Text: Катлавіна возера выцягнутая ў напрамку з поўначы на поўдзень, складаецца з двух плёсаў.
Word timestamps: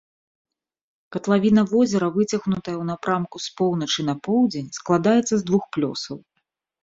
Катлавіна 1.15 1.61
возера 1.73 2.07
выцягнутая 2.15 2.73
ў 2.77 2.83
напрамку 2.91 3.37
з 3.47 3.53
поўначы 3.61 3.99
на 4.09 4.15
поўдзень, 4.29 4.71
складаецца 4.79 5.31
з 5.37 5.43
двух 5.51 5.63
плёсаў. 5.77 6.17